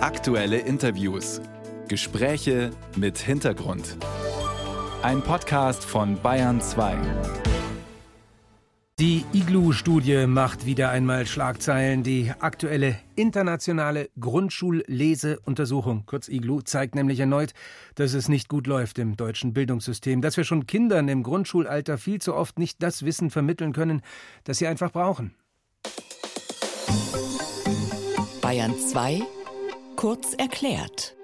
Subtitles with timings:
[0.00, 1.40] Aktuelle Interviews.
[1.88, 3.96] Gespräche mit Hintergrund.
[5.02, 6.96] Ein Podcast von Bayern 2.
[9.00, 12.04] Die Iglu-Studie macht wieder einmal Schlagzeilen.
[12.04, 17.52] Die aktuelle internationale Grundschulleseuntersuchung, kurz Iglu, zeigt nämlich erneut,
[17.96, 22.20] dass es nicht gut läuft im deutschen Bildungssystem, dass wir schon Kindern im Grundschulalter viel
[22.20, 24.02] zu oft nicht das Wissen vermitteln können,
[24.44, 25.34] das sie einfach brauchen.
[28.40, 29.22] Bayern 2
[29.98, 31.16] kurz erklärt.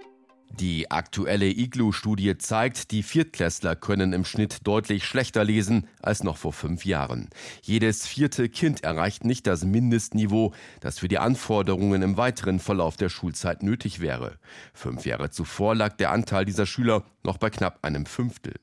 [0.50, 6.52] Die aktuelle Iglu-Studie zeigt, die Viertklässler können im Schnitt deutlich schlechter lesen als noch vor
[6.52, 7.30] fünf Jahren.
[7.62, 13.10] Jedes vierte Kind erreicht nicht das Mindestniveau, das für die Anforderungen im weiteren Verlauf der
[13.10, 14.40] Schulzeit nötig wäre.
[14.72, 18.54] Fünf Jahre zuvor lag der Anteil dieser Schüler noch bei knapp einem Fünftel.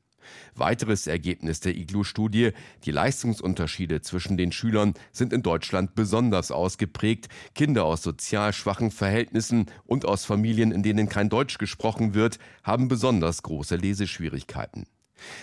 [0.55, 2.52] Weiteres Ergebnis der IGLU-Studie,
[2.85, 7.27] die Leistungsunterschiede zwischen den Schülern sind in Deutschland besonders ausgeprägt.
[7.55, 12.88] Kinder aus sozial schwachen Verhältnissen und aus Familien, in denen kein Deutsch gesprochen wird, haben
[12.88, 14.86] besonders große Leseschwierigkeiten.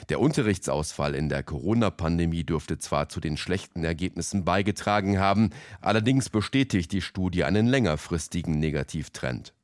[0.08, 6.92] Der Unterrichtsausfall in der Corona-Pandemie dürfte zwar zu den schlechten Ergebnissen beigetragen haben, allerdings bestätigt
[6.92, 9.54] die Studie einen längerfristigen Negativtrend.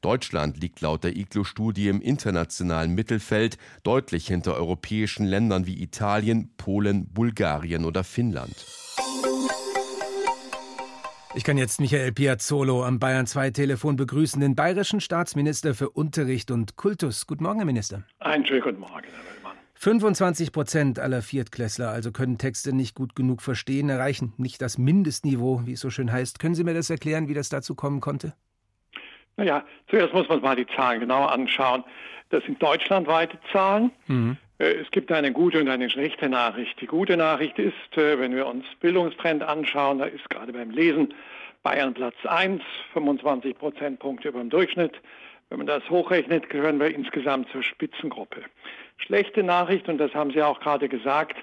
[0.00, 7.08] Deutschland liegt laut der IGLO-Studie im internationalen Mittelfeld deutlich hinter europäischen Ländern wie Italien, Polen,
[7.12, 8.54] Bulgarien oder Finnland.
[11.34, 16.50] Ich kann jetzt Michael Piazzolo am Bayern 2 Telefon begrüßen, den bayerischen Staatsminister für Unterricht
[16.50, 17.26] und Kultus.
[17.26, 18.02] Guten Morgen, Herr Minister.
[18.18, 19.56] Einen schönen guten Morgen, Herr Wellmann.
[19.74, 25.62] 25 Prozent aller Viertklässler also können Texte nicht gut genug verstehen, erreichen nicht das Mindestniveau,
[25.66, 26.40] wie es so schön heißt.
[26.40, 28.34] Können Sie mir das erklären, wie das dazu kommen konnte?
[29.38, 31.84] Naja, zuerst muss man mal die Zahlen genauer anschauen.
[32.30, 33.92] Das sind deutschlandweite Zahlen.
[34.08, 34.36] Mhm.
[34.58, 36.78] Äh, es gibt eine gute und eine schlechte Nachricht.
[36.80, 41.14] Die gute Nachricht ist, äh, wenn wir uns Bildungstrend anschauen, da ist gerade beim Lesen
[41.62, 45.00] Bayern Platz 1, 25 Prozentpunkte über dem Durchschnitt.
[45.50, 48.42] Wenn man das hochrechnet, gehören wir insgesamt zur Spitzengruppe.
[48.96, 51.36] Schlechte Nachricht, und das haben Sie auch gerade gesagt,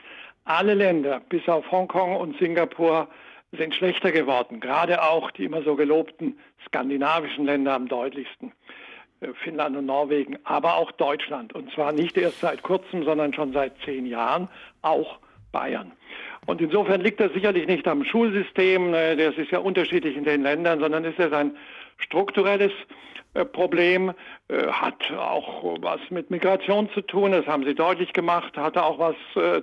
[0.44, 3.08] alle Länder bis auf Hongkong und Singapur
[3.56, 4.60] sind schlechter geworden.
[4.60, 8.52] Gerade auch die immer so gelobten skandinavischen Länder am deutlichsten.
[9.22, 11.54] Äh, Finnland und Norwegen, aber auch Deutschland.
[11.54, 14.50] Und zwar nicht erst seit kurzem, sondern schon seit zehn Jahren,
[14.82, 15.20] auch
[15.52, 15.92] Bayern.
[16.46, 20.44] Und insofern liegt das sicherlich nicht am Schulsystem, äh, das ist ja unterschiedlich in den
[20.44, 21.56] Ländern, sondern ist es ein
[21.97, 22.72] strukturelles
[23.33, 24.13] äh, Problem,
[24.47, 29.16] hat auch was mit Migration zu tun, das haben Sie deutlich gemacht, hatte auch was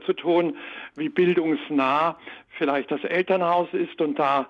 [0.04, 0.56] zu tun,
[0.96, 2.18] wie bildungsnah
[2.58, 4.48] vielleicht das Elternhaus ist und da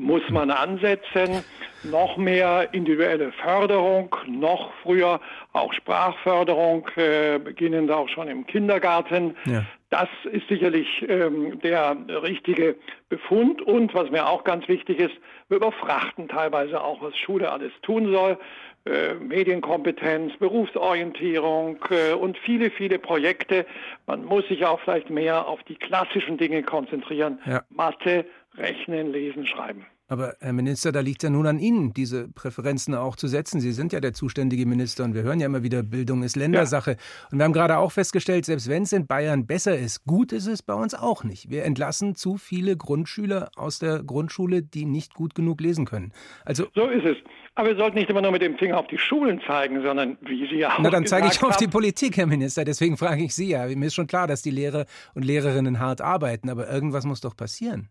[0.00, 1.44] muss man ansetzen.
[1.84, 5.20] Noch mehr individuelle Förderung, noch früher
[5.52, 9.36] auch Sprachförderung, äh, beginnend auch schon im Kindergarten.
[9.44, 9.64] Ja.
[9.90, 12.76] Das ist sicherlich ähm, der richtige
[13.08, 13.60] Befund.
[13.60, 15.14] Und was mir auch ganz wichtig ist,
[15.48, 18.38] wir überfrachten teilweise auch, was Schule alles tun soll.
[18.86, 23.66] Äh, Medienkompetenz, Berufsorientierung äh, und viele, viele Projekte.
[24.06, 27.40] Man muss sich auch vielleicht mehr auf die klassischen Dinge konzentrieren.
[27.44, 27.62] Ja.
[27.68, 28.24] Mathe,
[28.56, 29.86] Rechnen, Lesen, Schreiben.
[30.10, 33.60] Aber Herr Minister, da liegt ja nun an Ihnen, diese Präferenzen auch zu setzen.
[33.60, 36.90] Sie sind ja der zuständige Minister und wir hören ja immer wieder, Bildung ist Ländersache.
[36.90, 36.96] Ja.
[37.30, 40.48] Und wir haben gerade auch festgestellt, selbst wenn es in Bayern besser ist, gut ist
[40.48, 41.48] es bei uns auch nicht.
[41.48, 46.12] Wir entlassen zu viele Grundschüler aus der Grundschule, die nicht gut genug lesen können.
[46.44, 47.16] Also so ist es.
[47.54, 50.44] Aber wir sollten nicht immer nur mit dem Finger auf die Schulen zeigen, sondern wie
[50.48, 52.64] Sie ja auch Na, dann zeige ich auf die Politik, Herr Minister.
[52.64, 53.64] Deswegen frage ich Sie ja.
[53.68, 57.36] Mir ist schon klar, dass die Lehrer und Lehrerinnen hart arbeiten, aber irgendwas muss doch
[57.36, 57.90] passieren.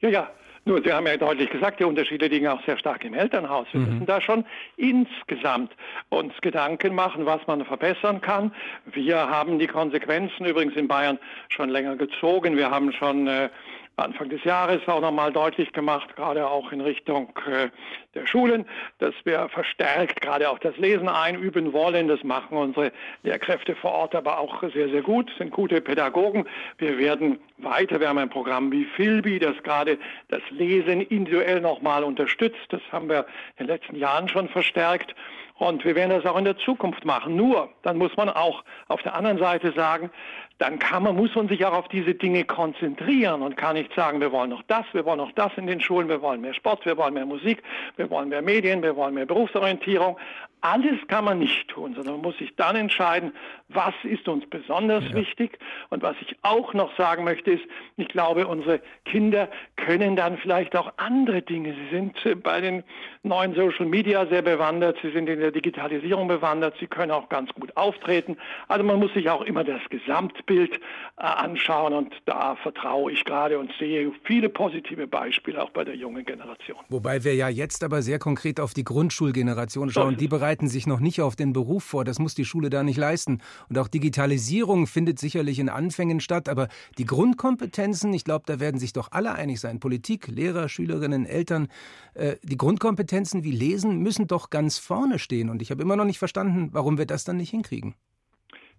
[0.00, 0.30] Ja, ja.
[0.66, 3.68] Nur, Sie haben ja deutlich gesagt, die Unterschiede liegen auch sehr stark im Elternhaus.
[3.70, 3.86] Wir mhm.
[3.86, 4.44] müssen da schon
[4.76, 5.72] insgesamt
[6.08, 8.52] uns Gedanken machen, was man verbessern kann.
[8.86, 12.56] Wir haben die Konsequenzen übrigens in Bayern schon länger gezogen.
[12.56, 13.48] Wir haben schon äh,
[13.96, 17.68] Anfang des Jahres auch nochmal deutlich gemacht, gerade auch in Richtung äh,
[18.14, 18.66] der Schulen,
[18.98, 22.08] dass wir verstärkt gerade auch das Lesen einüben wollen.
[22.08, 22.92] Das machen unsere
[23.22, 26.46] Lehrkräfte vor Ort aber auch sehr, sehr gut, sind gute Pädagogen.
[26.78, 29.98] Wir werden weiter, wir haben ein Programm wie Filbi, das gerade
[30.28, 32.66] das Lesen individuell nochmal unterstützt.
[32.70, 35.14] Das haben wir in den letzten Jahren schon verstärkt.
[35.58, 37.34] Und wir werden das auch in der Zukunft machen.
[37.34, 40.10] Nur, dann muss man auch auf der anderen Seite sagen,
[40.58, 44.20] dann kann man, muss man sich auch auf diese Dinge konzentrieren und kann nicht sagen,
[44.20, 46.86] wir wollen noch das, wir wollen noch das in den Schulen, wir wollen mehr Sport,
[46.86, 47.62] wir wollen mehr Musik,
[47.96, 50.16] wir wollen mehr Medien, wir wollen mehr Berufsorientierung.
[50.60, 53.32] Alles kann man nicht tun, sondern man muss sich dann entscheiden,
[53.68, 55.14] was ist uns besonders ja.
[55.14, 55.58] wichtig.
[55.90, 57.64] Und was ich auch noch sagen möchte, ist,
[57.96, 61.74] ich glaube, unsere Kinder können dann vielleicht auch andere Dinge.
[61.74, 62.84] Sie sind äh, bei den
[63.22, 67.52] neuen Social Media sehr bewandert, sie sind in der Digitalisierung bewandert, sie können auch ganz
[67.52, 68.36] gut auftreten.
[68.68, 73.58] Also man muss sich auch immer das Gesamtbild äh, anschauen und da vertraue ich gerade
[73.58, 76.78] und sehe viele positive Beispiele auch bei der jungen Generation.
[76.88, 80.16] Wobei wir ja jetzt aber sehr konkret auf die Grundschulgeneration schauen.
[80.16, 82.04] Die bereiten sich noch nicht auf den Beruf vor.
[82.04, 83.40] Das muss die Schule da nicht leisten.
[83.68, 86.48] Und auch Digitalisierung findet sicherlich in Anfängen statt.
[86.48, 89.80] Aber die Grundkompetenzen, ich glaube, da werden sich doch alle einig sein.
[89.80, 91.66] Politik, Lehrer, Schülerinnen, Eltern.
[92.14, 95.50] Äh, die Grundkompetenzen wie Lesen müssen doch ganz vorne stehen.
[95.50, 97.96] Und ich habe immer noch nicht verstanden, warum wir das dann nicht hinkriegen.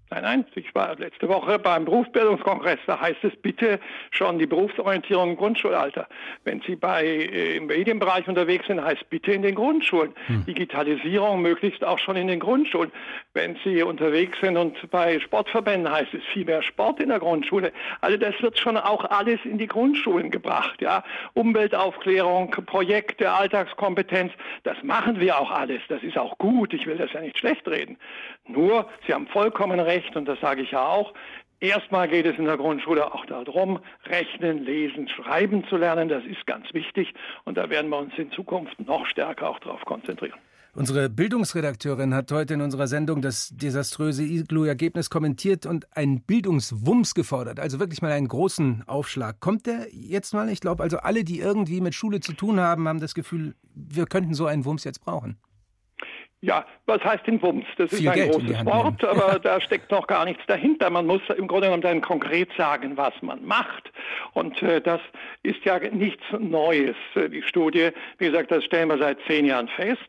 [0.10, 3.78] Nein, nein, ich war letzte Woche beim Berufsbildungskongress, da heißt es bitte
[4.12, 6.08] schon die Berufsorientierung im Grundschulalter.
[6.46, 10.14] Wenn Sie bei, äh, im Medienbereich unterwegs sind, heißt bitte in den Grundschulen.
[10.28, 10.46] Hm.
[10.46, 12.92] Digitalisierung möglichst auch schon in den Grundschulen.
[13.34, 17.74] Wenn Sie unterwegs sind und bei Sportverbänden heißt es viel mehr Sport in der Grundschule.
[18.00, 20.82] Also das wird schon auch alles in die Grundschulen gebracht.
[20.82, 21.04] Ja?
[21.34, 24.32] Umweltaufklärung, Projekte, Alltagskompetenz,
[24.64, 25.82] das machen wir auch alles.
[25.90, 26.74] Das ist auch gut.
[26.74, 27.98] Ich will das ja nicht schlecht reden.
[28.48, 31.14] Nur, Sie haben vollkommen recht, Recht, und das sage ich ja auch,
[31.60, 36.08] Erstmal geht es in der Grundschule auch darum, rechnen, lesen, schreiben zu lernen.
[36.08, 37.16] Das ist ganz wichtig
[37.46, 40.38] und da werden wir uns in Zukunft noch stärker auch darauf konzentrieren.
[40.76, 47.60] Unsere Bildungsredakteurin hat heute in unserer Sendung das desaströse Iglu-Ergebnis kommentiert und einen Bildungswumms gefordert.
[47.60, 49.40] Also wirklich mal einen großen Aufschlag.
[49.40, 50.50] Kommt der jetzt mal?
[50.50, 54.06] Ich glaube, also alle, die irgendwie mit Schule zu tun haben, haben das Gefühl, wir
[54.06, 55.40] könnten so einen Wumms jetzt brauchen.
[56.42, 57.66] Ja, was heißt den Wumms?
[57.78, 60.92] Das ist ein Geld großes Wort, aber da steckt noch gar nichts dahinter.
[60.92, 63.92] Man muss im Grunde genommen dann konkret sagen, was man macht.
[64.34, 65.02] Und äh, das
[65.42, 66.96] ist ja nichts Neues.
[67.16, 67.90] Die Studie,
[68.20, 70.08] wie gesagt, das stellen wir seit zehn Jahren fest.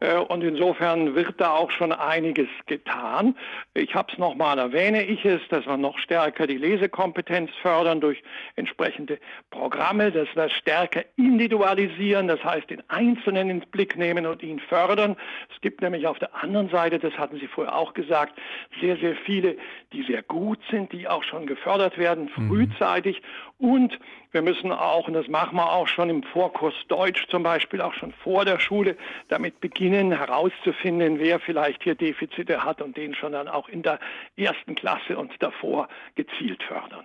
[0.00, 3.36] Äh, und insofern wird da auch schon einiges getan.
[3.74, 8.22] Ich habe es nochmal, erwähne ich es, dass wir noch stärker die Lesekompetenz fördern durch
[8.56, 9.18] entsprechende
[9.50, 15.16] Programme, dass wir stärker individualisieren, das heißt den Einzelnen ins Blick nehmen und ihn fördern.
[15.54, 18.38] Es gibt nämlich auf der anderen Seite, das hatten Sie vorher auch gesagt,
[18.80, 19.56] sehr, sehr viele,
[19.92, 22.48] die sehr gut sind, die auch schon gefördert werden, mhm.
[22.48, 23.22] frühzeitig.
[23.58, 23.98] Und
[24.32, 27.94] wir müssen auch, und das machen wir auch schon im Vorkurs Deutsch zum Beispiel, auch
[27.94, 28.96] schon vor der Schule,
[29.28, 34.00] damit beginnen herauszufinden, wer vielleicht hier Defizite hat und den schon dann auch in der
[34.36, 37.04] ersten Klasse und davor gezielt fördern.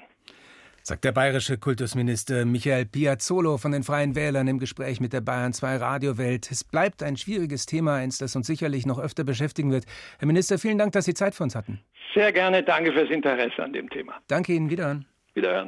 [0.82, 5.54] Sagt der bayerische Kultusminister Michael Piazzolo von den Freien Wählern im Gespräch mit der Bayern
[5.54, 6.50] 2 Radiowelt.
[6.50, 9.86] Es bleibt ein schwieriges Thema, eins, das uns sicherlich noch öfter beschäftigen wird.
[10.18, 11.80] Herr Minister, vielen Dank, dass Sie Zeit für uns hatten.
[12.16, 12.64] Sehr gerne.
[12.64, 14.16] Danke fürs Interesse an dem Thema.
[14.28, 14.70] Danke Ihnen.
[14.72, 15.06] Wiederhören.
[15.36, 15.68] Wiederhören.